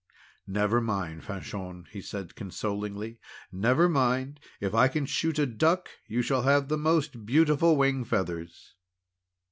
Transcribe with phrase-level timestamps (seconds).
[0.47, 3.19] "Never mind, Fanchon!" said he consolingly.
[3.51, 8.03] "Never mind, if I can shoot a duck, you shall have the most beautiful wing
[8.03, 8.73] feathers."